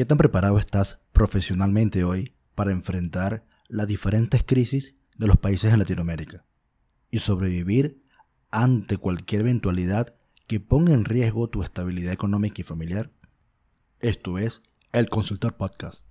¿Qué 0.00 0.06
tan 0.06 0.16
preparado 0.16 0.58
estás 0.58 0.98
profesionalmente 1.12 2.04
hoy 2.04 2.32
para 2.54 2.70
enfrentar 2.70 3.44
las 3.68 3.86
diferentes 3.86 4.42
crisis 4.42 4.94
de 5.18 5.26
los 5.26 5.36
países 5.36 5.74
en 5.74 5.78
Latinoamérica 5.78 6.46
y 7.10 7.18
sobrevivir 7.18 8.02
ante 8.50 8.96
cualquier 8.96 9.42
eventualidad 9.42 10.16
que 10.46 10.58
ponga 10.58 10.94
en 10.94 11.04
riesgo 11.04 11.50
tu 11.50 11.62
estabilidad 11.62 12.14
económica 12.14 12.62
y 12.62 12.64
familiar? 12.64 13.12
Esto 13.98 14.38
es 14.38 14.62
El 14.90 15.10
Consultor 15.10 15.58
Podcast. 15.58 16.06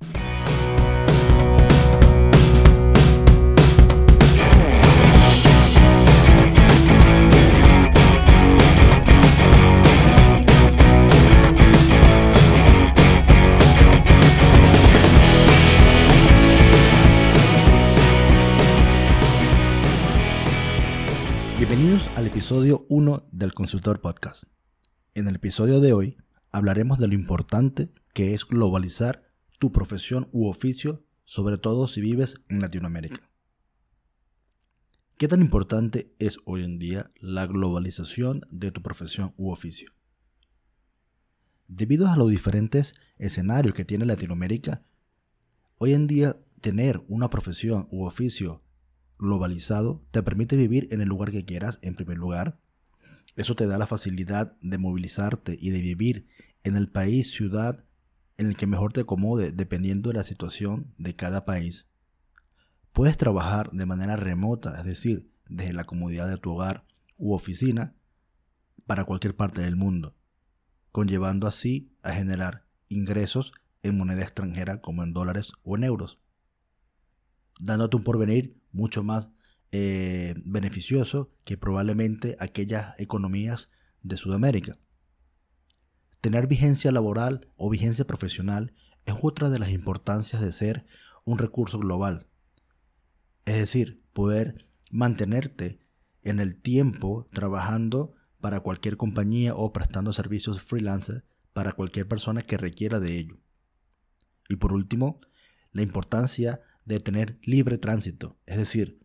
Episodio 22.50 22.88
1 22.90 23.30
del 23.32 23.54
Consultor 23.54 24.02
Podcast. 24.02 24.46
En 25.14 25.28
el 25.28 25.36
episodio 25.36 25.80
de 25.82 25.94
hoy 25.94 26.18
hablaremos 26.52 26.98
de 26.98 27.08
lo 27.08 27.14
importante 27.14 27.92
que 28.12 28.34
es 28.34 28.44
globalizar 28.44 29.32
tu 29.60 29.72
profesión 29.72 30.30
u 30.32 30.50
oficio, 30.50 31.06
sobre 31.26 31.60
todo 31.60 31.86
si 31.86 32.02
vives 32.02 32.42
en 32.50 32.60
Latinoamérica. 32.60 33.30
¿Qué 35.20 35.28
tan 35.28 35.42
importante 35.42 36.16
es 36.18 36.40
hoy 36.46 36.64
en 36.64 36.80
día 36.80 37.12
la 37.20 37.46
globalización 37.46 38.42
de 38.50 38.72
tu 38.72 38.82
profesión 38.82 39.36
u 39.38 39.52
oficio? 39.52 39.92
Debido 41.68 42.08
a 42.08 42.18
los 42.18 42.32
diferentes 42.32 42.96
escenarios 43.20 43.76
que 43.76 43.86
tiene 43.86 44.08
Latinoamérica, 44.08 44.84
hoy 45.78 45.94
en 45.94 46.08
día 46.08 46.36
tener 46.62 47.00
una 47.10 47.30
profesión 47.30 47.88
u 47.92 48.06
oficio 48.06 48.64
globalizado 49.20 50.04
te 50.12 50.24
permite 50.24 50.56
vivir 50.56 50.88
en 50.92 51.02
el 51.02 51.10
lugar 51.10 51.32
que 51.32 51.46
quieras, 51.46 51.78
en 51.82 51.96
primer 51.96 52.18
lugar. 52.18 52.60
Eso 53.36 53.56
te 53.56 53.68
da 53.68 53.78
la 53.78 53.86
facilidad 53.86 54.58
de 54.62 54.78
movilizarte 54.78 55.58
y 55.60 55.70
de 55.70 55.82
vivir 55.82 56.28
en 56.64 56.76
el 56.76 56.90
país, 56.90 57.32
ciudad 57.32 57.86
en 58.38 58.48
el 58.48 58.56
que 58.56 58.68
mejor 58.68 58.94
te 58.94 59.02
acomode 59.02 59.52
dependiendo 59.52 60.10
de 60.10 60.18
la 60.18 60.24
situación 60.24 60.94
de 60.98 61.16
cada 61.16 61.46
país. 61.46 61.88
Puedes 62.94 63.18
trabajar 63.18 63.70
de 63.72 63.86
manera 63.86 64.16
remota, 64.16 64.80
es 64.80 64.86
decir, 64.86 65.30
desde 65.48 65.74
la 65.74 65.84
comodidad 65.84 66.28
de 66.28 66.38
tu 66.38 66.52
hogar 66.52 66.86
u 67.18 67.34
oficina, 67.34 67.96
para 68.86 69.04
cualquier 69.04 69.36
parte 69.36 69.62
del 69.62 69.76
mundo, 69.76 70.16
conllevando 70.92 71.46
así 71.46 71.94
a 72.02 72.14
generar 72.14 72.66
ingresos 72.88 73.52
en 73.84 73.98
moneda 73.98 74.24
extranjera 74.24 74.82
como 74.82 75.04
en 75.04 75.14
dólares 75.14 75.52
o 75.64 75.76
en 75.76 75.84
euros, 75.84 76.18
dándote 77.60 77.98
un 77.98 78.04
porvenir 78.04 78.59
mucho 78.72 79.04
más 79.04 79.30
eh, 79.72 80.36
beneficioso 80.46 81.32
que 81.44 81.58
probablemente 81.58 82.36
aquellas 82.40 83.00
economías 83.00 83.70
de 84.02 84.18
Sudamérica. 84.18 84.78
Tener 86.22 86.48
vigencia 86.48 86.92
laboral 86.92 87.48
o 87.56 87.70
vigencia 87.70 88.06
profesional 88.06 88.74
es 89.06 89.16
otra 89.22 89.50
de 89.50 89.60
las 89.60 89.70
importancias 89.70 90.42
de 90.42 90.52
ser 90.52 90.86
un 91.24 91.38
recurso 91.38 91.80
global. 91.80 92.28
Es 93.46 93.56
decir, 93.56 94.04
poder 94.14 94.66
mantenerte 94.92 95.80
en 96.24 96.40
el 96.40 96.56
tiempo 96.56 97.28
trabajando 97.32 98.14
para 98.42 98.60
cualquier 98.60 98.98
compañía 98.98 99.56
o 99.56 99.72
prestando 99.74 100.14
servicios 100.14 100.62
freelance 100.62 101.24
para 101.54 101.74
cualquier 101.74 102.08
persona 102.08 102.42
que 102.42 102.58
requiera 102.58 103.00
de 103.00 103.18
ello. 103.18 103.38
Y 104.48 104.56
por 104.56 104.74
último, 104.74 105.22
la 105.72 105.82
importancia 105.82 106.62
de 106.90 107.00
tener 107.00 107.38
libre 107.44 107.78
tránsito, 107.78 108.40
es 108.48 108.58
decir, 108.58 109.00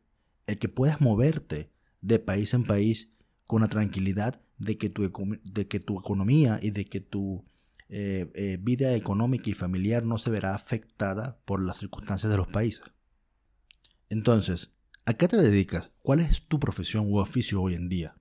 el 0.47 0.59
que 0.59 0.71
puedas 0.71 1.03
moverte 1.03 1.71
de 2.01 2.19
país 2.19 2.55
en 2.55 2.65
país 2.65 3.11
con 3.47 3.61
la 3.61 3.69
tranquilidad 3.69 4.41
de 4.57 4.79
que 4.79 4.89
tu, 4.89 5.03
de 5.45 5.69
que 5.69 5.81
tu 5.81 5.99
economía 5.99 6.59
y 6.63 6.71
de 6.71 6.87
que 6.87 7.01
tu 7.01 7.45
eh, 7.91 8.31
eh, 8.35 8.59
vida 8.59 8.95
económica 8.95 9.51
y 9.51 9.53
familiar 9.53 10.03
no 10.03 10.17
se 10.17 10.31
verá 10.31 10.55
afectada 10.55 11.39
por 11.45 11.63
las 11.63 11.77
circunstancias 11.77 12.31
de 12.31 12.39
los 12.39 12.47
países. 12.47 12.85
Entonces, 14.09 14.71
¿a 15.05 15.13
qué 15.13 15.29
te 15.29 15.37
dedicas? 15.37 15.91
¿Cuál 16.01 16.21
es 16.21 16.49
tu 16.49 16.59
profesión 16.59 17.05
u 17.07 17.19
oficio 17.19 17.61
hoy 17.61 17.75
en 17.75 17.91
día? 17.91 18.17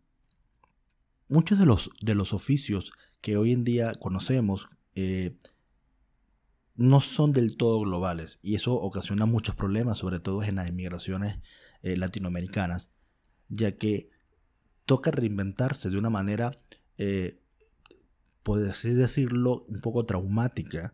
Muchos 1.30 1.58
de 1.58 1.66
los, 1.66 1.90
de 2.02 2.16
los 2.16 2.34
oficios 2.34 2.92
que 3.22 3.38
hoy 3.38 3.54
en 3.54 3.64
día 3.64 3.94
conocemos 3.94 4.68
eh, 4.96 5.38
no 6.76 7.02
son 7.02 7.32
del 7.32 7.56
todo 7.56 7.82
globales 7.82 8.40
y 8.42 8.56
eso 8.56 8.74
ocasiona 8.74 9.26
muchos 9.26 9.56
problemas, 9.56 10.00
sobre 10.00 10.20
todo 10.20 10.44
en 10.44 10.56
las 10.56 10.70
inmigraciones 10.70 11.40
eh, 11.82 11.98
latinoamericanas, 11.98 12.90
ya 13.50 13.78
que 13.78 14.10
toca 14.86 15.12
reinventarse 15.12 15.90
de 15.90 15.98
una 15.98 16.10
manera, 16.10 16.52
eh, 16.98 17.40
así 18.70 18.90
decirlo, 18.94 19.66
un 19.68 19.82
poco 19.82 20.06
traumática 20.06 20.94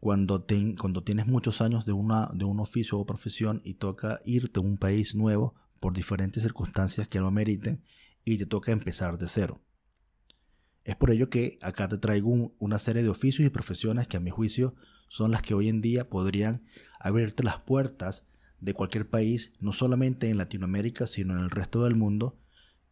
cuando, 0.00 0.46
cuando 0.78 1.02
tienes 1.02 1.26
muchos 1.26 1.60
años 1.60 1.84
de, 1.84 1.92
una, 1.92 2.30
de 2.32 2.44
un 2.44 2.58
oficio 2.58 2.98
o 2.98 3.06
profesión 3.06 3.60
y 3.64 3.74
toca 3.74 4.20
irte 4.24 4.58
a 4.58 4.62
un 4.62 4.78
país 4.78 5.14
nuevo 5.14 5.54
por 5.78 5.92
diferentes 5.92 6.42
circunstancias 6.42 7.06
que 7.06 7.20
lo 7.20 7.26
ameriten 7.26 7.82
y 8.24 8.38
te 8.38 8.46
toca 8.46 8.72
empezar 8.72 9.18
de 9.18 9.28
cero. 9.28 9.60
Es 10.84 10.96
por 10.96 11.10
ello 11.10 11.28
que 11.28 11.58
acá 11.62 11.88
te 11.88 11.98
traigo 11.98 12.54
una 12.58 12.78
serie 12.78 13.02
de 13.02 13.08
oficios 13.08 13.46
y 13.46 13.50
profesiones 13.50 14.06
que 14.08 14.16
a 14.16 14.20
mi 14.20 14.30
juicio 14.30 14.74
son 15.08 15.30
las 15.30 15.42
que 15.42 15.54
hoy 15.54 15.68
en 15.68 15.80
día 15.80 16.08
podrían 16.08 16.64
abrirte 16.98 17.42
las 17.42 17.58
puertas 17.58 18.26
de 18.60 18.74
cualquier 18.74 19.08
país, 19.08 19.52
no 19.60 19.72
solamente 19.72 20.28
en 20.28 20.38
Latinoamérica, 20.38 21.06
sino 21.06 21.34
en 21.34 21.40
el 21.40 21.50
resto 21.50 21.84
del 21.84 21.96
mundo, 21.96 22.38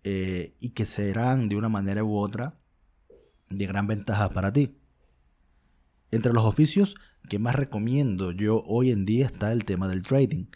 eh, 0.05 0.55
y 0.61 0.71
que 0.71 0.87
serán 0.87 1.49
de 1.49 1.57
una 1.57 1.69
manera 1.69 2.05
u 2.05 2.17
otra 2.17 2.55
de 3.51 3.67
gran 3.67 3.87
ventaja 3.87 4.31
para 4.31 4.53
ti. 4.53 4.77
Entre 6.11 6.33
los 6.33 6.45
oficios 6.45 6.95
que 7.29 7.39
más 7.39 7.55
recomiendo 7.55 8.33
yo 8.33 8.63
hoy 8.67 8.91
en 8.91 9.05
día 9.05 9.27
está 9.27 9.53
el 9.53 9.65
tema 9.65 9.89
del 9.89 10.03
trading. 10.03 10.47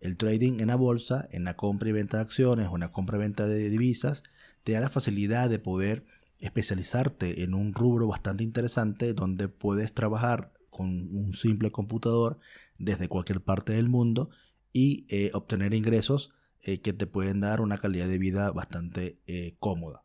El 0.00 0.16
trading 0.16 0.60
en 0.60 0.68
la 0.68 0.76
bolsa, 0.76 1.28
en 1.30 1.44
la 1.44 1.56
compra 1.56 1.88
y 1.88 1.92
venta 1.92 2.18
de 2.18 2.24
acciones 2.24 2.68
o 2.70 2.74
en 2.74 2.80
la 2.80 2.90
compra 2.90 3.16
y 3.16 3.20
venta 3.20 3.46
de 3.46 3.70
divisas, 3.70 4.22
te 4.64 4.72
da 4.72 4.80
la 4.80 4.90
facilidad 4.90 5.48
de 5.48 5.58
poder 5.58 6.04
especializarte 6.42 7.44
en 7.44 7.54
un 7.54 7.72
rubro 7.72 8.08
bastante 8.08 8.42
interesante 8.42 9.14
donde 9.14 9.48
puedes 9.48 9.94
trabajar 9.94 10.52
con 10.70 10.88
un 11.14 11.32
simple 11.34 11.70
computador 11.70 12.38
desde 12.78 13.08
cualquier 13.08 13.40
parte 13.40 13.72
del 13.74 13.88
mundo 13.88 14.28
y 14.72 15.06
eh, 15.08 15.30
obtener 15.34 15.72
ingresos 15.72 16.32
eh, 16.62 16.80
que 16.80 16.92
te 16.92 17.06
pueden 17.06 17.40
dar 17.40 17.60
una 17.60 17.78
calidad 17.78 18.08
de 18.08 18.18
vida 18.18 18.50
bastante 18.50 19.20
eh, 19.26 19.54
cómoda. 19.60 20.04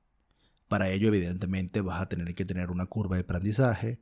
Para 0.67 0.89
ello, 0.89 1.07
evidentemente, 1.07 1.81
vas 1.81 2.01
a 2.01 2.09
tener 2.09 2.35
que 2.35 2.45
tener 2.45 2.69
una 2.69 2.85
curva 2.85 3.15
de 3.15 3.23
aprendizaje, 3.23 4.01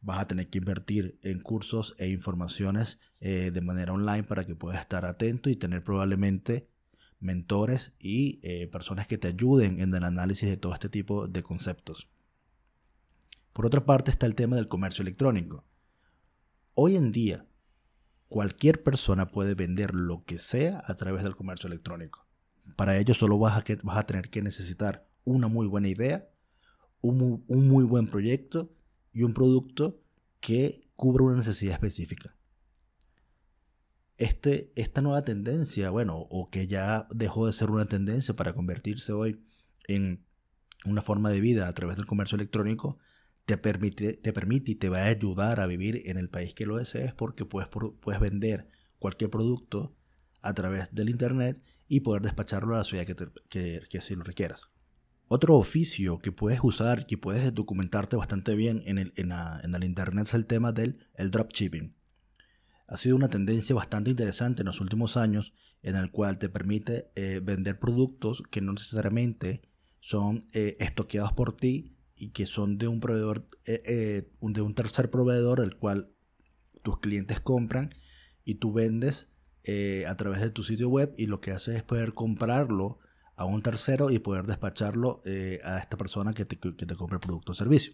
vas 0.00 0.18
a 0.18 0.26
tener 0.26 0.48
que 0.48 0.58
invertir 0.58 1.18
en 1.22 1.40
cursos 1.40 1.94
e 1.98 2.08
informaciones 2.08 2.98
de 3.20 3.60
manera 3.60 3.92
online 3.92 4.22
para 4.22 4.44
que 4.44 4.54
puedas 4.54 4.80
estar 4.80 5.04
atento 5.04 5.50
y 5.50 5.56
tener 5.56 5.82
probablemente 5.82 6.68
mentores 7.20 7.92
y 7.98 8.38
personas 8.68 9.06
que 9.06 9.18
te 9.18 9.28
ayuden 9.28 9.80
en 9.80 9.94
el 9.94 10.04
análisis 10.04 10.48
de 10.48 10.56
todo 10.56 10.72
este 10.72 10.88
tipo 10.88 11.28
de 11.28 11.42
conceptos. 11.42 12.08
Por 13.52 13.66
otra 13.66 13.84
parte 13.84 14.10
está 14.10 14.26
el 14.26 14.36
tema 14.36 14.54
del 14.54 14.68
comercio 14.68 15.02
electrónico. 15.02 15.64
Hoy 16.74 16.94
en 16.94 17.10
día, 17.10 17.44
cualquier 18.28 18.84
persona 18.84 19.32
puede 19.32 19.54
vender 19.54 19.94
lo 19.94 20.20
que 20.20 20.38
sea 20.38 20.80
a 20.86 20.94
través 20.94 21.24
del 21.24 21.34
comercio 21.34 21.66
electrónico. 21.66 22.24
Para 22.76 22.98
ello 22.98 23.14
solo 23.14 23.36
vas 23.36 23.56
a, 23.58 23.64
vas 23.82 23.96
a 23.96 24.06
tener 24.06 24.30
que 24.30 24.42
necesitar 24.42 25.08
una 25.24 25.48
muy 25.48 25.66
buena 25.66 25.88
idea, 25.88 26.28
un, 27.00 27.44
muy 27.48 27.84
buen 27.84 28.06
proyecto 28.06 28.72
y 29.12 29.24
un 29.24 29.34
producto 29.34 30.00
que 30.40 30.88
cubra 30.94 31.24
una 31.24 31.36
necesidad 31.36 31.74
específica. 31.74 32.36
Este, 34.18 34.72
esta 34.74 35.00
nueva 35.00 35.22
tendencia, 35.22 35.90
bueno, 35.90 36.16
o 36.16 36.46
que 36.46 36.66
ya 36.66 37.06
dejó 37.10 37.46
de 37.46 37.52
ser 37.52 37.70
una 37.70 37.86
tendencia 37.86 38.34
para 38.34 38.52
convertirse 38.52 39.12
hoy 39.12 39.40
en 39.86 40.26
una 40.84 41.02
forma 41.02 41.30
de 41.30 41.40
vida 41.40 41.68
a 41.68 41.72
través 41.72 41.96
del 41.96 42.06
comercio 42.06 42.36
electrónico, 42.36 42.98
te 43.46 43.56
permite, 43.56 44.14
te 44.14 44.32
permite 44.32 44.72
y 44.72 44.74
te 44.74 44.88
va 44.88 44.98
a 44.98 45.06
ayudar 45.06 45.60
a 45.60 45.66
vivir 45.66 46.02
en 46.06 46.18
el 46.18 46.28
país 46.28 46.52
que 46.52 46.66
lo 46.66 46.76
desees 46.76 47.14
porque 47.14 47.44
puedes, 47.44 47.68
puedes 47.68 48.20
vender 48.20 48.68
cualquier 48.98 49.30
producto 49.30 49.96
a 50.42 50.52
través 50.52 50.94
del 50.94 51.08
internet 51.08 51.62
y 51.86 52.00
poder 52.00 52.22
despacharlo 52.22 52.74
a 52.74 52.78
la 52.78 52.84
ciudad 52.84 53.06
que, 53.06 53.16
que, 53.48 53.80
que 53.88 53.98
así 53.98 54.14
lo 54.14 54.24
requieras. 54.24 54.68
Otro 55.28 55.56
oficio 55.56 56.18
que 56.18 56.32
puedes 56.32 56.60
usar, 56.62 57.06
que 57.06 57.18
puedes 57.18 57.54
documentarte 57.54 58.16
bastante 58.16 58.54
bien 58.54 58.82
en 58.86 58.98
el, 58.98 59.12
en 59.16 59.30
en 59.32 59.74
el 59.74 59.84
internet 59.84 60.26
es 60.26 60.34
el 60.34 60.46
tema 60.46 60.72
del 60.72 61.06
el 61.14 61.30
dropshipping. 61.30 61.97
Ha 62.88 62.96
sido 62.96 63.16
una 63.16 63.28
tendencia 63.28 63.76
bastante 63.76 64.10
interesante 64.10 64.62
en 64.62 64.66
los 64.66 64.80
últimos 64.80 65.18
años 65.18 65.52
en 65.82 65.94
el 65.94 66.10
cual 66.10 66.38
te 66.38 66.48
permite 66.48 67.10
eh, 67.16 67.40
vender 67.42 67.78
productos 67.78 68.42
que 68.50 68.62
no 68.62 68.72
necesariamente 68.72 69.62
son 70.00 70.48
eh, 70.54 70.76
estoqueados 70.80 71.34
por 71.34 71.54
ti 71.54 71.94
y 72.16 72.30
que 72.30 72.46
son 72.46 72.78
de 72.78 72.88
un 72.88 72.98
proveedor, 72.98 73.46
eh, 73.66 74.30
de 74.40 74.60
un 74.62 74.74
tercer 74.74 75.10
proveedor, 75.10 75.60
el 75.60 75.76
cual 75.76 76.10
tus 76.82 76.98
clientes 76.98 77.40
compran 77.40 77.90
y 78.44 78.54
tú 78.54 78.72
vendes 78.72 79.28
a 80.06 80.16
través 80.16 80.40
de 80.40 80.48
tu 80.48 80.64
sitio 80.64 80.88
web 80.88 81.12
y 81.18 81.26
lo 81.26 81.42
que 81.42 81.50
haces 81.50 81.76
es 81.76 81.82
poder 81.82 82.14
comprarlo 82.14 83.00
a 83.36 83.44
un 83.44 83.60
tercero 83.60 84.10
y 84.10 84.18
poder 84.18 84.46
despacharlo 84.46 85.20
a 85.62 85.78
esta 85.78 85.98
persona 85.98 86.32
que 86.32 86.46
te, 86.46 86.56
que 86.56 86.86
te 86.86 86.96
compre 86.96 87.16
el 87.16 87.20
producto 87.20 87.52
o 87.52 87.54
servicio. 87.54 87.92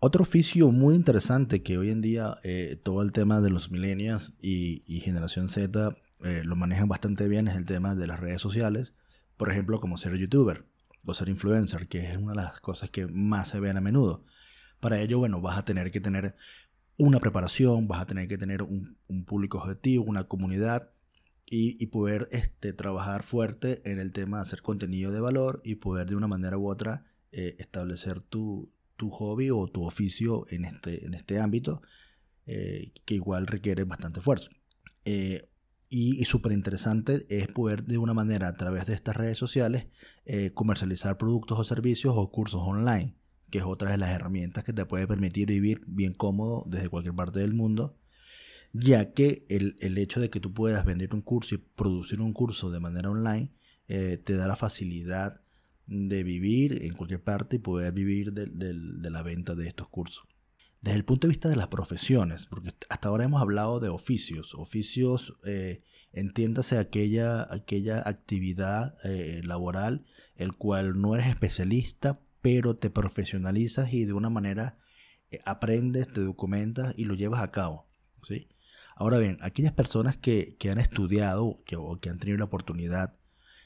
Otro 0.00 0.22
oficio 0.22 0.70
muy 0.70 0.94
interesante 0.94 1.64
que 1.64 1.76
hoy 1.76 1.90
en 1.90 2.00
día 2.00 2.36
eh, 2.44 2.78
todo 2.80 3.02
el 3.02 3.10
tema 3.10 3.40
de 3.40 3.50
los 3.50 3.72
millennials 3.72 4.36
y, 4.40 5.00
generación 5.00 5.48
Z 5.48 5.96
lo 6.20 6.56
manejan 6.56 6.88
bastante 6.88 7.26
bien 7.26 7.48
es 7.48 7.56
el 7.56 7.64
tema 7.64 7.96
de 7.96 8.06
las 8.06 8.20
redes 8.20 8.40
sociales. 8.40 8.94
Por 9.36 9.50
ejemplo, 9.50 9.80
como 9.80 9.96
ser 9.96 10.16
youtuber 10.16 10.66
o 11.04 11.14
ser 11.14 11.28
influencer, 11.28 11.88
que 11.88 12.10
es 12.10 12.16
una 12.16 12.30
de 12.30 12.36
las 12.36 12.60
cosas 12.60 12.90
que 12.90 13.08
más 13.08 13.48
se 13.48 13.58
ven 13.58 13.76
a 13.76 13.80
menudo. 13.80 14.24
Para 14.78 15.00
ello, 15.00 15.18
bueno, 15.18 15.40
vas 15.40 15.58
a 15.58 15.64
tener 15.64 15.90
que 15.90 16.00
tener 16.00 16.36
una 16.96 17.18
preparación, 17.18 17.88
vas 17.88 18.02
a 18.02 18.06
tener 18.06 18.28
que 18.28 18.38
tener 18.38 18.62
un, 18.62 18.96
público 19.26 19.58
objetivo, 19.58 20.04
una 20.04 20.24
comunidad 20.24 20.90
y, 21.44 21.86
poder 21.86 22.28
este, 22.30 22.72
trabajar 22.72 23.24
fuerte 23.24 23.82
en 23.90 23.98
el 23.98 24.12
tema 24.12 24.36
de 24.36 24.42
hacer 24.42 24.62
contenido 24.62 25.10
de 25.10 25.20
valor 25.20 25.60
y 25.64 25.76
poder 25.76 26.06
de 26.08 26.14
una 26.14 26.28
manera 26.28 26.56
u 26.56 26.68
otra 26.68 27.04
eh, 27.32 27.56
establecer 27.58 28.20
tu, 28.20 28.70
hobby 29.10 29.50
o 29.50 29.66
tu 29.68 29.84
oficio 29.84 30.44
en 30.50 30.64
este, 30.64 31.06
en 31.06 31.14
este 31.14 31.38
ámbito 31.38 31.82
eh, 32.46 32.92
que 33.04 33.14
igual 33.14 33.46
requiere 33.46 33.84
bastante 33.84 34.20
esfuerzo. 34.20 34.50
Eh, 35.04 35.48
y, 35.90 36.22
súper 36.24 36.52
interesante 36.52 37.26
es 37.30 37.48
poder 37.48 37.84
de 37.84 37.96
una 37.96 38.12
manera 38.12 38.48
a 38.48 38.56
través 38.56 38.86
de 38.86 38.94
estas 38.94 39.16
redes 39.16 39.38
sociales 39.38 39.86
comercializar 40.52 41.16
productos 41.16 41.58
o 41.58 41.64
servicios 41.64 42.12
o 42.14 42.30
cursos 42.30 42.60
online 42.62 43.18
que 43.50 43.58
es 43.58 43.64
otra 43.64 43.90
de 43.90 43.98
las 43.98 44.10
herramientas 44.10 44.64
que 44.64 44.72
te 44.72 44.84
puede 44.84 45.06
permitir 45.06 45.48
vivir 45.48 45.82
bien 45.86 46.14
cómodo 46.14 46.64
desde 46.66 46.88
cualquier 46.88 47.14
parte 47.14 47.40
del 47.40 47.54
mundo, 47.54 47.96
ya 48.72 49.12
que 49.12 49.46
el, 49.48 49.98
hecho 49.98 50.20
de 50.20 50.30
que 50.30 50.40
tú 50.40 50.52
puedas 50.52 50.84
vender 50.84 51.14
un 51.14 51.22
curso 51.22 51.54
y 51.54 51.58
producir 51.58 52.20
un 52.20 52.32
curso 52.32 52.70
de 52.70 52.80
manera 52.80 53.10
online 53.10 53.52
eh, 53.88 54.18
te 54.22 54.36
da 54.36 54.46
la 54.46 54.56
facilidad 54.56 55.40
de 55.88 56.22
vivir 56.22 56.84
en 56.84 56.94
cualquier 56.94 57.22
parte 57.22 57.56
y 57.56 57.60
poder 57.60 57.92
vivir 57.92 58.32
de, 58.32 59.10
la 59.10 59.22
venta 59.22 59.54
de 59.54 59.66
estos 59.66 59.88
cursos. 59.88 60.24
Desde 60.80 60.96
el 60.96 61.04
punto 61.04 61.26
de 61.26 61.30
vista 61.30 61.48
de 61.48 61.56
las 61.56 61.68
profesiones, 61.68 62.46
porque 62.46 62.72
hasta 62.88 63.08
ahora 63.08 63.24
hemos 63.24 63.42
hablado 63.42 63.80
de 63.80 63.88
oficios, 63.88 64.54
oficios, 64.54 65.34
eh, 65.44 65.82
entiéndase 66.12 66.78
aquella, 66.78 67.52
aquella 67.52 68.02
actividad 68.06 68.94
eh, 69.04 69.40
laboral 69.42 70.04
el 70.36 70.52
cual 70.52 71.00
no 71.00 71.14
eres 71.14 71.26
especialista, 71.26 72.20
pero 72.40 72.76
te 72.76 72.90
profesionalizas 72.90 73.92
y 73.92 74.04
de 74.04 74.12
una 74.12 74.30
manera 74.30 74.78
eh, 75.30 75.40
aprendes, 75.44 76.06
te 76.12 76.20
documentas 76.20 76.94
y 76.96 77.04
lo 77.04 77.14
llevas 77.14 77.42
a 77.42 77.50
cabo. 77.50 77.86
¿sí? 78.22 78.48
Ahora 78.94 79.18
bien, 79.18 79.38
aquellas 79.40 79.72
personas 79.72 80.16
que, 80.16 80.56
han 80.70 80.78
estudiado 80.78 81.62
que, 81.66 81.76
o 81.76 81.98
que 81.98 82.08
han 82.08 82.18
tenido 82.18 82.38
la 82.38 82.44
oportunidad 82.44 83.16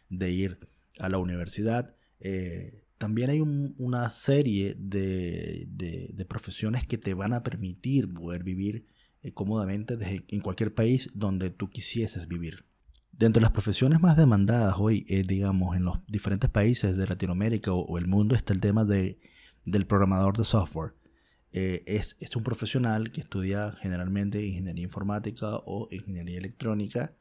de 0.08 0.30
ir 0.30 0.68
a 0.98 1.08
la 1.10 1.18
universidad, 1.18 1.94
eh, 2.22 2.84
también 2.98 3.30
hay 3.30 3.40
una 3.40 4.08
serie 4.10 4.76
de, 4.78 6.24
profesiones 6.28 6.86
que 6.86 6.96
te 6.96 7.14
van 7.14 7.32
a 7.32 7.42
permitir 7.42 8.12
poder 8.14 8.44
vivir 8.44 8.86
eh, 9.22 9.32
cómodamente 9.32 9.98
en 10.28 10.40
cualquier 10.40 10.72
país 10.72 11.10
donde 11.12 11.50
tú 11.50 11.68
quisieses 11.68 12.28
vivir. 12.28 12.64
Dentro 13.10 13.40
de 13.40 13.42
las 13.42 13.50
profesiones 13.50 14.00
más 14.00 14.16
demandadas 14.16 14.76
hoy, 14.78 15.04
eh, 15.08 15.24
digamos, 15.26 15.76
en 15.76 15.84
los 15.84 15.98
diferentes 16.06 16.48
países 16.48 16.96
de 16.96 17.06
Latinoamérica 17.06 17.72
o, 17.72 17.98
el 17.98 18.06
mundo 18.06 18.36
está 18.36 18.52
el 18.52 18.60
tema 18.60 18.84
de, 18.84 19.18
del 19.64 19.86
programador 19.86 20.36
de 20.36 20.44
software. 20.44 20.94
Es, 21.50 22.16
es, 22.18 22.34
un 22.34 22.44
profesional 22.44 23.12
que 23.12 23.20
estudia 23.20 23.72
generalmente 23.72 24.42
ingeniería 24.46 24.84
informática 24.84 25.56
o 25.66 25.86
ingeniería 25.90 26.38
electrónica 26.38 27.14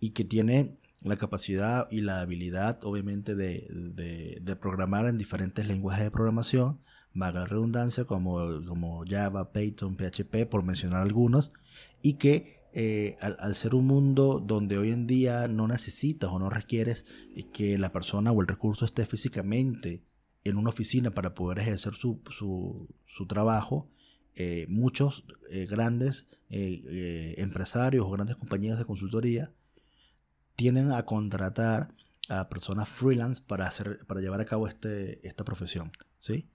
y 0.00 0.10
que 0.10 0.24
tiene 0.24 0.80
la 1.02 1.16
capacidad 1.16 1.88
y 1.90 2.02
la 2.02 2.20
habilidad, 2.20 2.84
obviamente, 2.84 3.34
de, 3.34 3.66
de, 3.70 4.38
de 4.42 4.56
programar 4.56 5.06
en 5.06 5.18
diferentes 5.18 5.66
lenguajes 5.66 6.04
de 6.04 6.10
programación, 6.10 6.80
vaga 7.14 7.46
redundancia, 7.46 8.04
como, 8.04 8.64
como 8.66 9.04
Java, 9.08 9.52
Python, 9.52 9.96
PHP, 9.96 10.46
por 10.48 10.62
mencionar 10.62 11.02
algunos, 11.02 11.52
y 12.02 12.14
que 12.14 12.60
eh, 12.72 13.16
al, 13.20 13.56
ser 13.56 13.74
un 13.74 13.86
mundo 13.86 14.38
donde 14.38 14.78
hoy 14.78 14.90
en 14.90 15.08
día 15.08 15.48
no 15.48 15.66
necesitas 15.66 16.30
o 16.30 16.38
no 16.38 16.50
requieres 16.50 17.04
que 17.52 17.76
la 17.78 17.92
persona 17.92 18.30
o 18.30 18.40
el 18.40 18.46
recurso 18.46 18.84
esté 18.84 19.06
físicamente 19.06 20.04
en 20.44 20.56
una 20.56 20.70
oficina 20.70 21.10
para 21.10 21.34
poder 21.34 21.58
ejercer 21.58 21.94
su, 21.94 22.20
trabajo, 23.28 23.90
eh, 24.36 24.66
muchos 24.68 25.24
eh, 25.50 25.66
grandes 25.66 26.26
empresarios 26.48 28.04
o 28.04 28.10
grandes 28.10 28.34
compañías 28.34 28.76
de 28.76 28.84
consultoría 28.84 29.52
tienen 30.60 30.92
a 30.92 31.06
contratar 31.06 31.94
a 32.28 32.50
personas 32.50 32.86
freelance 32.86 33.42
para, 33.42 33.66
hacer, 33.66 34.04
para 34.06 34.20
llevar 34.20 34.42
a 34.42 34.44
cabo 34.44 34.68
este, 34.68 35.26
esta 35.26 35.42
profesión. 35.42 35.90
¿sí? 36.18 36.50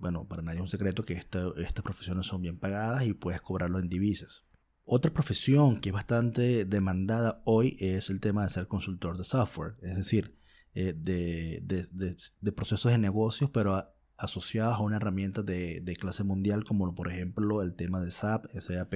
bueno, 0.00 0.26
para 0.26 0.42
nadie 0.42 0.56
es 0.56 0.62
un 0.62 0.68
secreto 0.68 1.04
que 1.04 1.14
estas 1.14 1.84
profesiones 1.84 2.26
son 2.26 2.42
bien 2.42 2.58
pagadas 2.58 3.06
y 3.06 3.14
puedes 3.14 3.40
cobrarlo 3.40 3.78
en 3.78 3.88
divisas. 3.88 4.44
Otra 4.84 5.12
profesión 5.12 5.80
que 5.80 5.90
es 5.90 5.92
bastante 5.92 6.64
demandada 6.64 7.40
hoy 7.44 7.76
es 7.78 8.10
el 8.10 8.18
tema 8.18 8.42
de 8.42 8.48
ser 8.48 8.66
consultor 8.66 9.16
de 9.16 9.22
software, 9.22 9.76
es 9.80 9.94
decir, 9.94 10.36
eh, 10.74 10.92
de, 10.92 12.52
procesos 12.52 12.90
de 12.90 12.98
negocios, 12.98 13.48
pero 13.50 13.94
asociados 14.16 14.74
a 14.74 14.82
una 14.82 14.96
herramienta 14.96 15.44
de, 15.44 15.96
clase 16.00 16.24
mundial 16.24 16.64
como 16.64 16.92
por 16.96 17.12
ejemplo 17.12 17.62
el 17.62 17.76
tema 17.76 18.00
de 18.00 18.10
SAP, 18.10 18.46
SAP, 18.58 18.94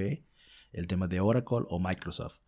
el 0.73 0.89
tema 0.89 1.07
de 1.07 1.21
Oracle 1.21 1.67
o 1.69 1.79
Microsoft. 1.79 2.41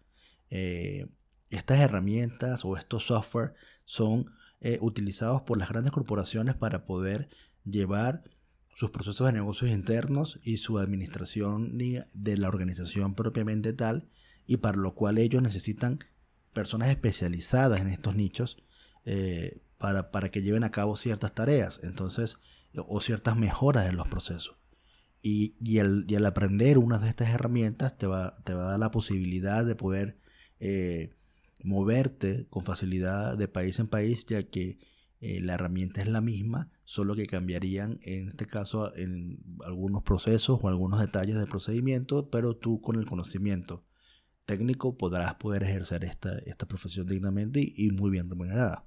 Eh, 0.50 1.06
estas 1.50 1.80
herramientas 1.80 2.64
o 2.64 2.76
estos 2.76 3.06
software 3.06 3.54
son 3.84 4.32
eh, 4.60 4.78
utilizados 4.80 5.42
por 5.42 5.58
las 5.58 5.68
grandes 5.68 5.92
corporaciones 5.92 6.54
para 6.54 6.84
poder 6.84 7.28
llevar 7.64 8.22
sus 8.74 8.90
procesos 8.90 9.26
de 9.26 9.34
negocios 9.34 9.70
internos 9.70 10.40
y 10.42 10.56
su 10.56 10.78
administración 10.78 11.76
de 11.76 12.36
la 12.38 12.48
organización 12.48 13.14
propiamente 13.14 13.72
tal, 13.72 14.08
y 14.46 14.58
para 14.58 14.78
lo 14.78 14.94
cual 14.94 15.18
ellos 15.18 15.42
necesitan 15.42 15.98
personas 16.52 16.88
especializadas 16.88 17.80
en 17.80 17.88
estos 17.88 18.16
nichos 18.16 18.56
eh, 19.04 19.60
para, 19.76 20.10
para, 20.10 20.30
que 20.30 20.42
lleven 20.42 20.64
a 20.64 20.70
cabo 20.70 20.96
ciertas 20.96 21.34
tareas 21.34 21.80
entonces 21.82 22.38
o 22.74 23.00
ciertas 23.00 23.36
mejoras 23.36 23.88
en 23.88 23.96
los 23.96 24.08
procesos. 24.08 24.56
Y, 25.22 25.56
y, 25.60 25.78
el, 25.78 26.06
y 26.08 26.14
aprender 26.16 26.78
una 26.78 26.98
de 26.98 27.08
estas 27.08 27.28
herramientas 27.28 27.98
te 27.98 28.06
va, 28.06 28.34
te 28.44 28.54
va 28.54 28.62
a 28.62 28.70
dar 28.70 28.80
la 28.80 28.90
posibilidad 28.90 29.64
de 29.66 29.74
poder 29.74 30.18
eh, 30.58 31.14
moverte 31.62 32.46
con 32.48 32.64
facilidad 32.64 33.36
de 33.36 33.48
país 33.48 33.78
en 33.78 33.88
país, 33.88 34.26
ya 34.26 34.42
que 34.44 34.78
eh, 35.20 35.40
la 35.40 35.54
herramienta 35.54 36.00
es 36.00 36.08
la 36.08 36.20
misma, 36.20 36.70
solo 36.84 37.14
que 37.14 37.26
cambiarían 37.26 38.00
en 38.02 38.28
este 38.30 38.46
caso 38.46 38.96
en 38.96 39.38
algunos 39.64 40.02
procesos 40.02 40.58
o 40.62 40.68
algunos 40.68 41.00
detalles 41.00 41.36
del 41.36 41.48
procedimiento, 41.48 42.30
pero 42.30 42.56
tú 42.56 42.80
con 42.80 42.96
el 42.96 43.04
conocimiento 43.04 43.84
técnico 44.46 44.96
podrás 44.96 45.34
poder 45.34 45.62
ejercer 45.62 46.04
esta, 46.04 46.38
esta 46.40 46.66
profesión 46.66 47.06
dignamente 47.06 47.60
y, 47.62 47.90
muy 47.90 48.10
bien 48.10 48.28
remunerada. 48.28 48.86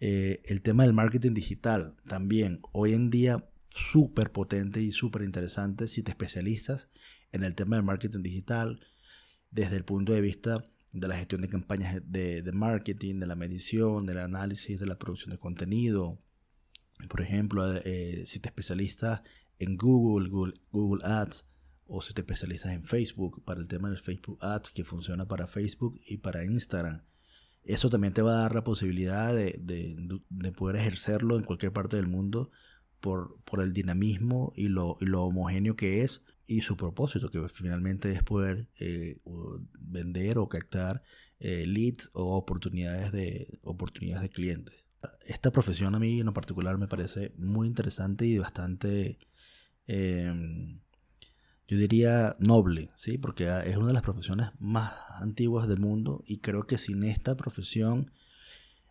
Eh, 0.00 0.42
el 0.46 0.62
tema 0.62 0.84
del 0.84 0.92
marketing 0.92 1.34
digital 1.34 1.96
también 2.06 2.60
hoy 2.72 2.92
en 2.92 3.10
día 3.10 3.48
súper 3.68 4.32
potente 4.32 4.80
y 4.80 4.92
súper 4.92 5.22
interesante 5.22 5.88
si 5.88 6.02
te 6.02 6.10
especializas 6.10 6.88
en 7.32 7.42
el 7.42 7.54
tema 7.54 7.76
del 7.76 7.84
marketing 7.84 8.22
digital 8.22 8.80
desde 9.50 9.76
el 9.76 9.84
punto 9.84 10.12
de 10.12 10.20
vista 10.20 10.64
de 10.92 11.08
la 11.08 11.16
gestión 11.16 11.40
de 11.40 11.48
campañas 11.48 12.02
de, 12.04 12.50
marketing, 12.52 13.18
de 13.18 13.26
la 13.26 13.34
medición, 13.34 14.06
del 14.06 14.18
análisis, 14.18 14.78
de 14.78 14.86
la 14.86 14.98
producción 14.98 15.30
de 15.30 15.38
contenido. 15.38 16.20
Por 17.08 17.22
ejemplo, 17.22 17.74
eh, 17.76 18.24
si 18.26 18.38
te 18.40 18.48
especializas 18.48 19.22
en 19.58 19.76
Google, 19.76 20.28
Google, 20.70 21.04
Ads, 21.04 21.48
o 21.86 22.00
si 22.00 22.14
te 22.14 22.20
especializas 22.20 22.72
en 22.72 22.84
Facebook 22.84 23.42
para 23.44 23.60
el 23.60 23.68
tema 23.68 23.88
del 23.88 23.98
Facebook 23.98 24.38
Ads 24.40 24.70
que 24.70 24.84
funciona 24.84 25.26
para 25.26 25.46
Facebook 25.46 25.98
y 26.06 26.18
para 26.18 26.44
Instagram. 26.44 27.02
Eso 27.64 27.90
también 27.90 28.12
te 28.12 28.22
va 28.22 28.32
a 28.32 28.42
dar 28.42 28.54
la 28.54 28.64
posibilidad 28.64 29.34
de, 29.34 29.60
poder 30.56 30.76
ejercerlo 30.76 31.38
en 31.38 31.44
cualquier 31.44 31.72
parte 31.72 31.96
del 31.96 32.08
mundo 32.08 32.50
por, 33.02 33.36
por 33.44 33.60
el 33.60 33.74
dinamismo 33.74 34.52
y 34.56 34.68
lo, 34.68 34.96
y 35.00 35.06
lo 35.06 35.24
homogéneo 35.24 35.76
que 35.76 36.02
es 36.02 36.22
y 36.46 36.60
su 36.60 36.76
propósito, 36.76 37.30
que 37.30 37.46
finalmente 37.48 38.12
es 38.12 38.22
poder 38.22 38.68
eh, 38.78 39.18
vender 39.78 40.38
o 40.38 40.48
captar 40.48 41.02
eh, 41.40 41.66
leads 41.66 42.10
o 42.14 42.36
oportunidades 42.36 43.10
de, 43.12 43.58
oportunidades 43.62 44.22
de 44.22 44.30
clientes. 44.30 44.84
Esta 45.26 45.50
profesión 45.50 45.94
a 45.94 45.98
mí 45.98 46.20
en 46.20 46.26
lo 46.26 46.32
particular 46.32 46.78
me 46.78 46.86
parece 46.86 47.32
muy 47.36 47.66
interesante 47.66 48.24
y 48.24 48.38
bastante, 48.38 49.18
em, 49.88 50.78
yo 51.66 51.76
diría, 51.76 52.36
noble, 52.38 52.90
¿sí? 52.94 53.18
porque 53.18 53.48
es 53.66 53.76
una 53.76 53.88
de 53.88 53.94
las 53.94 54.02
profesiones 54.02 54.50
más 54.60 54.92
antiguas 55.16 55.66
del 55.66 55.80
mundo 55.80 56.22
y 56.24 56.38
creo 56.38 56.68
que 56.68 56.78
sin 56.78 57.02
esta 57.02 57.36
profesión 57.36 58.12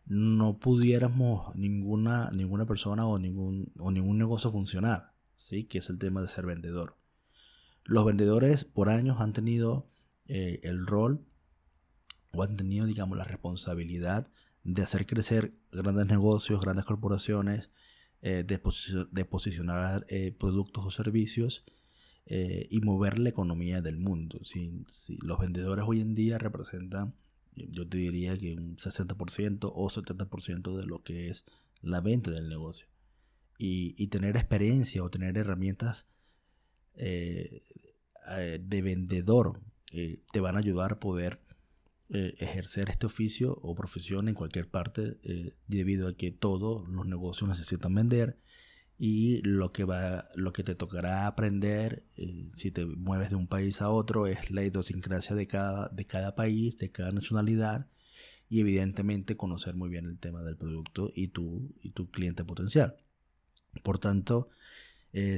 no 0.06 0.60
pudiéramos 0.60 1.56
ninguna, 1.56 2.30
ninguna 2.32 2.66
persona 2.66 3.06
o 3.08 3.20
ningún, 3.20 3.72
o 3.80 3.92
ningún 3.92 4.18
negocio 4.18 4.52
funcionar, 4.52 5.14
¿sí? 5.36 5.66
que 5.66 5.80
es 5.80 5.90
el 5.90 6.00
tema 6.00 6.22
de 6.22 6.28
ser 6.28 6.46
vendedor. 6.46 6.98
Los 7.84 8.06
vendedores 8.06 8.66
por 8.66 8.90
años 8.90 9.20
han 9.20 9.34
tenido 9.34 9.90
eh, 10.28 10.60
el 10.64 10.86
rol 10.86 11.26
o 12.32 12.44
han 12.44 12.56
tenido, 12.56 12.86
digamos, 12.86 13.18
la 13.18 13.26
responsabilidad 13.26 14.32
de 14.64 14.84
hacer 14.84 15.06
crecer 15.06 15.54
grandes 15.72 16.06
negocios, 16.06 16.62
grandes 16.62 16.86
corporaciones, 16.86 17.70
eh, 18.22 18.46
de, 18.46 19.26
posicionar 19.26 20.06
eh, 20.08 20.32
productos 20.32 20.86
o 20.86 20.92
servicios 20.92 21.66
y 22.24 22.80
mover 22.80 23.20
la 23.20 23.28
economía 23.28 23.82
del 23.82 23.98
mundo. 23.98 24.40
Si, 24.46 24.86
los 25.22 25.38
vendedores 25.40 25.84
hoy 25.86 26.00
en 26.00 26.16
día 26.16 26.38
representan, 26.38 27.14
yo 27.56 27.88
te 27.88 27.98
diría 27.98 28.38
que 28.38 28.54
un 28.54 28.78
60% 28.78 29.72
o 29.74 29.90
70% 29.90 30.78
de 30.78 30.86
lo 30.86 31.04
que 31.04 31.30
es 31.30 31.44
la 31.82 32.02
venta 32.02 32.32
del 32.32 32.50
negocio. 32.50 32.88
Y, 33.58 34.08
tener 34.08 34.38
experiencia 34.38 35.04
o 35.04 35.12
tener 35.12 35.38
herramientas 35.38 36.08
de 36.96 37.62
vendedor 38.82 39.62
te 39.92 40.40
van 40.40 40.56
a 40.56 40.60
ayudar 40.60 40.94
a 40.94 41.00
poder 41.00 41.40
eh, 42.14 42.36
ejercer 42.40 42.90
este 42.90 43.06
oficio 43.06 43.58
o 43.62 43.74
profesión 43.74 44.28
en 44.28 44.36
cualquier 44.36 44.68
parte 44.68 45.18
eh, 45.24 45.54
debido 45.68 46.10
a 46.10 46.14
que 46.14 46.30
todos 46.30 46.86
los 46.90 47.06
negocios 47.06 47.48
necesitan 47.48 47.96
vender 47.96 48.38
y 49.04 49.42
lo 49.42 49.72
que 49.72 49.84
va 49.84 50.30
lo 50.36 50.54
que 50.54 50.64
te 50.64 50.76
tocará 50.76 51.26
aprender 51.26 52.04
eh, 52.18 52.50
si 52.54 52.70
te 52.70 52.86
mueves 52.86 53.32
de 53.32 53.36
un 53.36 53.48
país 53.48 53.82
a 53.82 53.90
otro 53.90 54.28
es 54.28 54.52
la 54.52 54.64
idiosincrasia 54.64 55.36
de 55.36 55.48
cada 55.48 55.90
de 55.90 56.06
cada 56.06 56.36
país 56.36 56.78
de 56.78 56.92
cada 56.92 57.12
nacionalidad 57.12 57.88
y 58.48 58.60
evidentemente 58.60 59.36
conocer 59.36 59.76
muy 59.76 59.90
bien 59.90 60.06
el 60.06 60.20
tema 60.20 60.44
del 60.44 60.56
producto 60.56 61.12
y 61.16 61.30
tu 61.30 61.74
y 61.82 61.92
tu 61.92 62.12
cliente 62.12 62.44
potencial. 62.44 62.98
Por 63.82 63.98
tanto 63.98 64.50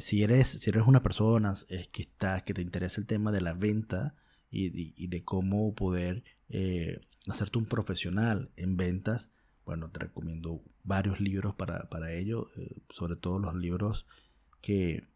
si 0.02 0.24
eres 0.24 0.50
si 0.50 0.70
eres 0.70 0.84
una 0.86 1.04
persona 1.04 1.56
que 1.92 2.02
está 2.02 2.42
que 2.42 2.54
te 2.54 2.62
interesa 2.62 3.00
el 3.00 3.08
tema 3.08 3.32
de 3.32 3.42
la 3.42 3.54
venta 3.54 4.16
y, 4.54 5.08
de 5.08 5.24
cómo 5.24 5.74
poder 5.74 6.24
eh, 6.50 7.02
hacerte 7.28 7.58
un 7.58 7.66
profesional 7.66 8.52
en 8.56 8.78
ventas, 8.78 9.30
bueno, 9.66 9.90
te 9.90 10.00
recomiendo 10.00 10.62
varios 10.84 11.20
libros 11.20 11.56
para, 11.56 12.12
ello, 12.12 12.50
eh, 12.58 12.82
sobre 12.90 13.16
todo 13.16 13.40
los 13.40 13.56
libros 13.56 14.06
que, 14.62 15.08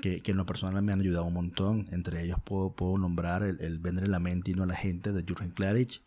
que, 0.00 0.22
en 0.24 0.36
lo 0.36 0.46
personal 0.46 0.82
me 0.82 0.92
han 0.92 1.00
ayudado 1.00 1.26
un 1.26 1.34
montón. 1.34 1.88
Entre 1.92 2.24
ellos 2.24 2.38
puedo, 2.44 2.74
puedo 2.74 2.98
nombrar 2.98 3.42
el, 3.42 3.60
el 3.60 3.78
Vender 3.78 4.08
la 4.08 4.20
mente 4.20 4.50
y 4.50 4.54
no 4.54 4.62
a 4.62 4.66
la 4.66 4.76
gente 4.76 5.12
de 5.12 5.22
Jürgen 5.22 5.50
Klarich. 5.50 6.02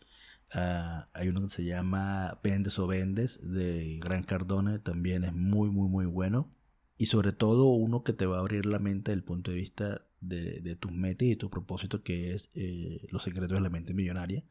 Ah, 0.52 1.08
hay 1.12 1.28
uno 1.28 1.42
que 1.42 1.48
se 1.48 1.64
llama 1.64 2.38
Vendes 2.42 2.78
o 2.78 2.86
Vendes 2.86 3.40
de 3.42 3.98
Gran 3.98 4.22
Cardone, 4.22 4.78
también 4.78 5.24
es 5.24 5.32
muy, 5.32 5.70
muy, 5.70 5.88
muy 5.88 6.06
bueno. 6.06 6.52
Y 6.98 7.06
sobre 7.06 7.32
todo 7.32 7.66
uno 7.66 8.02
que 8.04 8.12
te 8.12 8.26
va 8.26 8.36
a 8.38 8.40
abrir 8.40 8.64
la 8.66 8.78
mente 8.78 9.10
desde 9.10 9.20
el 9.20 9.24
punto 9.24 9.50
de 9.50 9.58
vista 9.58 10.06
de, 10.20 10.76
tus 10.76 10.92
metas 10.92 11.28
y 11.28 11.36
tus 11.36 11.50
propósitos, 11.50 12.00
que 12.00 12.32
es 12.34 12.50
eh, 12.54 13.06
Los 13.10 13.22
secretos 13.24 13.56
de 13.56 13.60
la 13.60 13.70
mente 13.70 13.94
millonaria. 13.94 14.44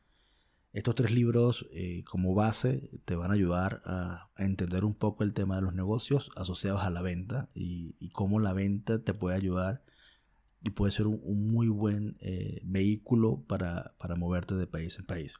Estos 0.75 0.95
tres 0.95 1.11
libros 1.11 1.65
eh, 1.71 2.03
como 2.03 2.35
base 2.35 2.89
te 3.05 3.15
van 3.15 3.31
a 3.31 3.35
ayudar 3.35 3.81
a, 3.85 4.29
entender 4.37 4.83
un 4.83 4.93
poco 4.93 5.23
el 5.23 5.33
tema 5.33 5.55
de 5.55 5.61
los 5.61 5.73
negocios 5.73 6.31
asociados 6.35 6.81
a 6.81 6.89
la 6.89 7.01
venta 7.01 7.49
y, 7.53 8.09
cómo 8.09 8.41
la 8.41 8.51
venta 8.51 9.01
te 9.01 9.13
puede 9.13 9.37
ayudar 9.37 9.85
y 10.61 10.71
puede 10.71 10.91
ser 10.91 11.07
un, 11.07 11.49
muy 11.49 11.69
buen 11.69 12.17
eh, 12.19 12.59
vehículo 12.65 13.41
para, 13.47 13.95
moverte 14.17 14.55
de 14.55 14.67
país 14.67 14.99
en 14.99 15.05
país. 15.05 15.35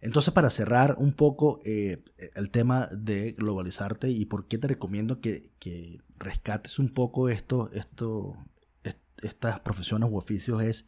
Entonces, 0.00 0.32
para 0.32 0.48
cerrar 0.48 0.96
un 0.96 1.12
poco 1.12 1.60
el 1.64 2.50
tema 2.50 2.88
de 2.90 3.32
globalizarte 3.32 4.08
y 4.08 4.24
por 4.24 4.48
qué 4.48 4.56
te 4.56 4.68
recomiendo 4.68 5.20
que, 5.20 5.52
que 5.58 5.98
rescates 6.16 6.78
un 6.78 6.88
poco 6.88 7.28
esto, 7.28 7.70
esto, 7.74 8.34
estas 9.22 9.60
profesiones 9.60 10.08
u 10.10 10.16
oficios 10.16 10.62
es, 10.62 10.86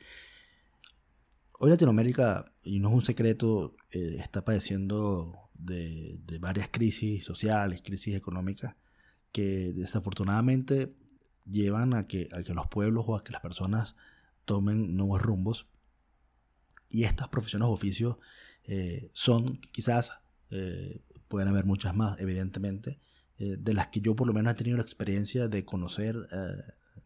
hoy 1.58 1.70
Latinoamérica, 1.70 2.52
y 2.62 2.80
no 2.80 2.88
es 2.88 2.94
un 2.94 3.04
secreto, 3.04 3.76
eh, 3.90 4.16
está 4.18 4.44
padeciendo 4.44 5.50
de, 5.54 6.20
varias 6.40 6.68
crisis 6.68 7.24
sociales, 7.24 7.82
crisis 7.82 8.14
económicas, 8.14 8.76
que 9.32 9.72
desafortunadamente 9.72 10.94
llevan 11.48 11.94
a 11.94 12.06
que, 12.06 12.28
a 12.32 12.42
que 12.42 12.54
los 12.54 12.66
pueblos 12.68 13.04
o 13.06 13.16
a 13.16 13.24
que 13.24 13.32
las 13.32 13.40
personas 13.40 13.96
tomen 14.44 14.96
nuevos 14.96 15.22
rumbos. 15.22 15.66
Y 16.88 17.04
estas 17.04 17.28
profesiones 17.28 17.68
o 17.68 17.72
oficios 17.72 18.16
eh, 18.64 19.10
son 19.12 19.60
quizás, 19.72 20.12
eh, 20.50 21.02
pueden 21.28 21.48
haber 21.48 21.64
muchas 21.64 21.96
más, 21.96 22.20
evidentemente, 22.20 22.98
de 23.38 23.74
las 23.74 23.88
que 23.88 24.00
yo 24.00 24.16
por 24.16 24.26
lo 24.26 24.32
menos 24.32 24.52
he 24.52 24.56
tenido 24.56 24.78
la 24.78 24.82
experiencia 24.82 25.46
de 25.46 25.62
conocer 25.66 26.16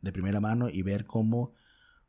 de 0.00 0.12
primera 0.12 0.40
mano 0.40 0.68
y 0.68 0.82
ver 0.82 1.04
cómo, 1.04 1.54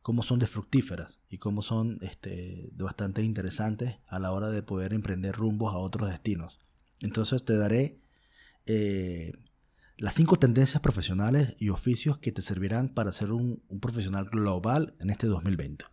cómo 0.01 0.24
son 0.24 0.39
de 0.39 0.48
fructíferas 0.48 1.20
y 1.29 1.38
cómo 1.38 1.62
son 1.62 2.00
este, 2.01 2.70
bastante 2.74 3.24
interesantes 3.24 3.98
a 4.08 4.20
la 4.20 4.31
hora 4.31 4.50
de 4.50 4.63
poder 4.63 4.93
emprender 4.93 5.36
rumbos 5.36 5.74
a 5.74 5.77
otros 5.77 6.10
destinos. 6.10 6.60
Entonces 7.00 7.46
te 7.46 7.58
daré 7.58 8.00
eh, 8.65 9.34
las 9.98 10.15
cinco 10.15 10.38
tendencias 10.38 10.81
profesionales 10.81 11.55
y 11.60 11.70
oficios 11.70 12.17
que 12.17 12.31
te 12.31 12.41
servirán 12.41 12.89
para 12.89 13.12
ser 13.12 13.31
un, 13.31 13.63
un 13.67 13.79
profesional 13.79 14.25
global 14.25 14.96
en 15.00 15.10
este 15.10 15.27
2020. 15.27 15.86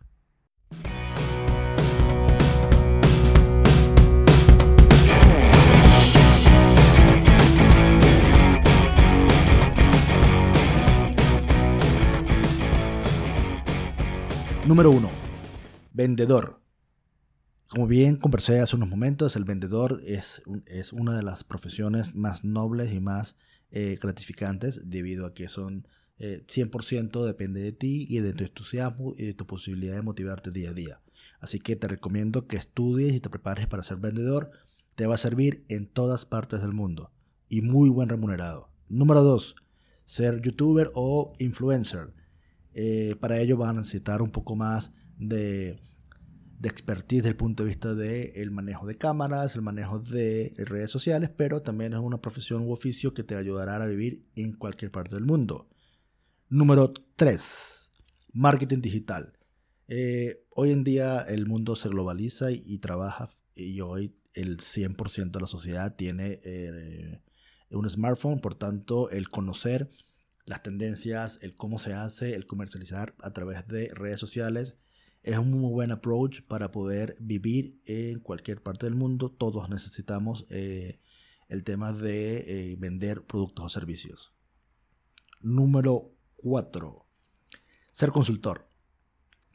Número 14.69 14.91
1. 14.91 15.09
Vendedor. 15.93 16.61
Como 17.69 17.87
bien 17.87 18.17
conversé 18.17 18.59
hace 18.59 18.75
unos 18.75 18.87
momentos, 18.87 19.35
el 19.35 19.43
vendedor 19.43 19.99
es, 20.05 20.43
es 20.67 20.93
una 20.93 21.15
de 21.15 21.23
las 21.23 21.43
profesiones 21.43 22.13
más 22.13 22.43
nobles 22.43 22.93
y 22.93 22.99
más 22.99 23.35
eh, 23.71 23.97
gratificantes 23.99 24.87
debido 24.87 25.25
a 25.25 25.33
que 25.33 25.47
son 25.47 25.87
100% 26.19 27.23
eh, 27.23 27.25
depende 27.25 27.63
de 27.63 27.71
ti 27.71 28.05
y 28.11 28.19
de 28.19 28.31
tu 28.33 28.43
entusiasmo 28.43 29.15
y 29.17 29.25
de 29.25 29.33
tu 29.33 29.47
posibilidad 29.47 29.95
de 29.95 30.03
motivarte 30.03 30.51
día 30.51 30.69
a 30.69 30.73
día. 30.73 31.01
Así 31.39 31.57
que 31.57 31.75
te 31.75 31.87
recomiendo 31.87 32.45
que 32.45 32.57
estudies 32.57 33.15
y 33.15 33.19
te 33.21 33.31
prepares 33.31 33.65
para 33.65 33.81
ser 33.81 33.97
vendedor. 33.97 34.51
Te 34.93 35.07
va 35.07 35.15
a 35.15 35.17
servir 35.17 35.65
en 35.69 35.87
todas 35.87 36.27
partes 36.27 36.61
del 36.61 36.73
mundo 36.73 37.11
y 37.47 37.61
muy 37.61 37.89
buen 37.89 38.07
remunerado. 38.07 38.69
Número 38.87 39.23
2. 39.23 39.55
Ser 40.05 40.43
youtuber 40.43 40.91
o 40.93 41.33
influencer. 41.39 42.18
Eh, 42.73 43.15
para 43.19 43.39
ello 43.39 43.57
van 43.57 43.77
a 43.77 43.79
necesitar 43.79 44.21
un 44.21 44.31
poco 44.31 44.55
más 44.55 44.91
de, 45.17 45.79
expertise 46.63 47.23
desde 47.23 47.29
el 47.29 47.35
punto 47.35 47.63
de 47.63 47.69
vista 47.69 47.95
del 47.95 48.51
manejo 48.51 48.85
de 48.85 48.97
cámaras, 48.97 49.55
el 49.55 49.61
manejo 49.61 49.99
de 49.99 50.53
redes 50.57 50.91
sociales, 50.91 51.29
pero 51.35 51.61
también 51.61 51.93
es 51.93 51.99
una 51.99 52.21
profesión 52.21 52.63
u 52.63 52.71
oficio 52.71 53.13
que 53.13 53.23
te 53.23 53.35
ayudará 53.35 53.75
a 53.75 53.87
vivir 53.87 54.25
en 54.35 54.53
cualquier 54.53 54.91
parte 54.91 55.15
del 55.15 55.25
mundo. 55.25 55.69
Número 56.49 56.91
3. 57.15 57.91
Marketing 58.33 58.81
digital. 58.81 59.37
Eh, 59.87 60.45
hoy 60.51 60.71
en 60.71 60.83
día 60.83 61.21
el 61.21 61.47
mundo 61.47 61.75
se 61.75 61.89
globaliza 61.89 62.51
y, 62.51 62.77
trabaja 62.77 63.29
y 63.55 63.81
hoy 63.81 64.15
el 64.33 64.57
100% 64.57 65.31
de 65.31 65.41
la 65.41 65.47
sociedad 65.47 65.95
tiene 65.95 66.39
eh, 66.43 67.21
un 67.71 67.89
smartphone, 67.89 68.39
por 68.39 68.55
tanto 68.55 69.09
el 69.09 69.29
conocer 69.29 69.89
las 70.49 70.63
tendencias, 70.63 71.37
el 71.43 71.53
cómo 71.53 71.77
se 71.77 71.93
hace, 71.93 72.33
el 72.33 72.47
comercializar 72.47 73.13
a 73.21 73.31
través 73.33 73.67
de 73.67 73.93
redes 73.93 74.19
sociales. 74.19 74.77
Es 75.21 75.37
un 75.37 75.51
muy 75.51 75.71
buen 75.71 75.91
approach 75.91 76.41
para 76.41 76.71
poder 76.71 77.15
vivir 77.19 77.79
en 77.85 78.19
cualquier 78.19 78.63
parte 78.63 78.87
del 78.87 78.95
mundo. 78.95 79.29
Todos 79.29 79.69
necesitamos 79.69 80.47
eh, 80.49 81.01
el 81.49 81.63
tema 81.63 81.93
de 81.93 82.71
eh, 82.71 82.75
vender 82.79 83.27
productos 83.27 83.63
o 83.63 83.69
servicios. 83.69 84.33
Número 85.39 86.15
4. 86.37 87.05
Ser 87.93 88.09
consultor. 88.09 88.67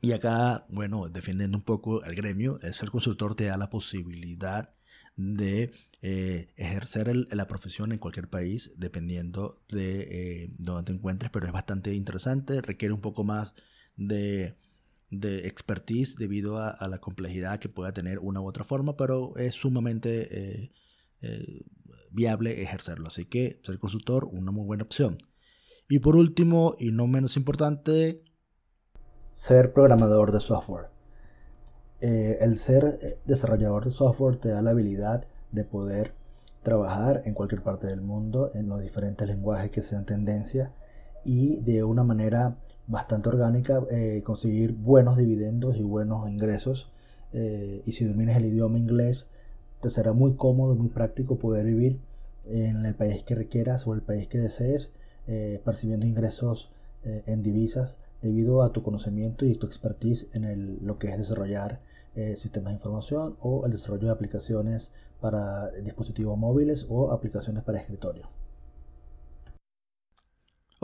Y 0.00 0.12
acá, 0.12 0.64
bueno, 0.68 1.08
defendiendo 1.08 1.58
un 1.58 1.64
poco 1.64 2.04
el 2.04 2.14
gremio, 2.14 2.60
el 2.60 2.72
ser 2.72 2.92
consultor 2.92 3.34
te 3.34 3.46
da 3.46 3.56
la 3.56 3.68
posibilidad 3.68 4.73
de 5.16 5.72
eh, 6.02 6.48
ejercer 6.56 7.14
la 7.14 7.46
profesión 7.46 7.92
en 7.92 7.98
cualquier 7.98 8.28
país, 8.28 8.72
dependiendo 8.76 9.62
de 9.68 10.42
eh, 10.42 10.54
donde 10.58 10.84
te 10.84 10.92
encuentres, 10.92 11.30
pero 11.30 11.46
es 11.46 11.52
bastante 11.52 11.94
interesante, 11.94 12.60
requiere 12.60 12.94
un 12.94 13.00
poco 13.00 13.24
más 13.24 13.54
de, 13.96 14.56
expertise 15.10 16.16
debido 16.16 16.58
a, 16.58 16.88
la 16.88 16.98
complejidad 16.98 17.60
que 17.60 17.68
pueda 17.68 17.92
tener 17.92 18.18
una 18.18 18.40
u 18.40 18.48
otra 18.48 18.64
forma, 18.64 18.96
pero 18.96 19.36
es 19.36 19.54
sumamente 19.54 20.72
eh, 21.20 21.64
viable 22.10 22.62
ejercerlo. 22.62 23.06
Así 23.06 23.24
que 23.24 23.60
ser 23.62 23.78
consultor, 23.78 24.24
una 24.24 24.50
muy 24.50 24.64
buena 24.64 24.82
opción. 24.82 25.18
Y 25.88 26.00
por 26.00 26.16
último, 26.16 26.74
y 26.80 26.90
no 26.90 27.06
menos 27.06 27.36
importante, 27.36 28.24
ser 29.34 29.72
programador 29.72 30.32
de 30.32 30.40
software. 30.40 30.93
Eh, 32.00 32.38
el 32.40 32.58
ser 32.58 32.98
eh, 33.02 33.18
desarrollador 33.24 33.84
de 33.84 33.90
software 33.90 34.36
te 34.36 34.48
da 34.48 34.62
la 34.62 34.70
habilidad 34.70 35.24
de 35.52 35.64
poder 35.64 36.12
trabajar 36.62 37.22
en 37.24 37.34
cualquier 37.34 37.62
parte 37.62 37.86
del 37.86 38.00
mundo 38.00 38.50
en 38.54 38.68
los 38.68 38.82
diferentes 38.82 39.26
lenguajes 39.26 39.70
que 39.70 39.82
sean 39.82 40.04
tendencia 40.04 40.72
y 41.24 41.60
de 41.60 41.84
una 41.84 42.02
manera 42.02 42.56
bastante 42.86 43.28
orgánica 43.28 43.82
eh, 43.90 44.22
conseguir 44.24 44.72
buenos 44.72 45.16
dividendos 45.16 45.76
y 45.76 45.82
buenos 45.82 46.28
ingresos. 46.28 46.90
Y 47.32 47.90
si 47.90 48.04
dominas 48.04 48.36
el 48.36 48.44
idioma 48.44 48.78
inglés, 48.78 49.26
te 49.80 49.90
será 49.90 50.12
muy 50.12 50.34
cómodo, 50.36 50.76
muy 50.76 50.88
práctico 50.88 51.36
poder 51.36 51.66
vivir 51.66 51.98
en 52.46 52.86
el 52.86 52.94
país 52.94 53.24
que 53.24 53.34
requieras 53.34 53.88
o 53.88 53.94
el 53.94 54.02
país 54.02 54.28
que 54.28 54.38
desees, 54.38 54.92
eh, 55.26 55.60
percibiendo 55.64 56.06
ingresos 56.06 56.70
en 57.02 57.42
divisas 57.42 57.98
debido 58.24 58.62
a 58.62 58.72
tu 58.72 58.82
conocimiento 58.82 59.44
y 59.44 59.54
tu 59.54 59.66
expertise 59.66 60.26
en 60.32 60.84
lo 60.84 60.98
que 60.98 61.10
es 61.10 61.18
desarrollar 61.18 61.80
sistemas 62.36 62.72
de 62.72 62.76
información 62.76 63.36
o 63.40 63.66
el 63.66 63.72
desarrollo 63.72 64.06
de 64.06 64.12
aplicaciones 64.12 64.92
para 65.20 65.70
dispositivos 65.82 66.38
móviles 66.38 66.86
o 66.88 67.10
aplicaciones 67.10 67.62
para 67.62 67.80
escritorio. 67.80 68.28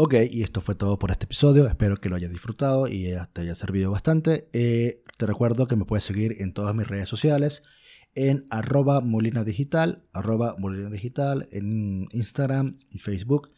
Ok, 0.03 0.15
y 0.31 0.43
esto 0.43 0.63
fue 0.63 0.75
todo 0.75 0.99
por 0.99 1.11
este 1.11 1.27
episodio. 1.27 1.67
Espero 1.67 1.95
que 1.95 2.09
lo 2.09 2.17
hayas 2.17 2.31
disfrutado 2.31 2.89
y 2.89 3.13
te 3.35 3.43
haya 3.43 3.55
servido 3.55 3.91
bastante. 3.91 4.49
Eh, 4.55 5.03
te 5.19 5.27
recuerdo 5.27 5.67
que 5.67 5.77
me 5.77 5.85
puedes 5.85 6.05
seguir 6.05 6.41
en 6.41 6.55
todas 6.55 6.75
mis 6.75 6.89
redes 6.89 7.07
sociales, 7.07 7.63
en 8.15 8.47
arroba 8.49 9.03
molina 9.03 9.45
digital, 9.45 10.07
arroba 10.15 10.57
molina 10.59 10.89
digital, 10.89 11.49
en 11.53 12.09
Instagram 12.13 12.79
y 12.89 12.99
Facebook. 12.99 13.51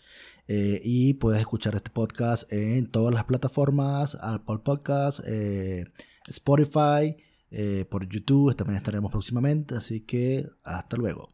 Eh, 0.48 0.80
y 0.82 1.14
puedes 1.14 1.40
escuchar 1.40 1.74
este 1.74 1.90
podcast 1.90 2.52
en 2.52 2.90
todas 2.90 3.14
las 3.14 3.24
plataformas, 3.24 4.16
Apple 4.20 4.58
Podcasts, 4.64 5.22
eh, 5.26 5.84
Spotify, 6.26 7.16
por 7.90 8.08
YouTube 8.08 8.56
también 8.56 8.78
estaremos 8.78 9.10
próximamente. 9.10 9.74
Así 9.74 10.00
que 10.00 10.46
hasta 10.62 10.96
luego. 10.96 11.28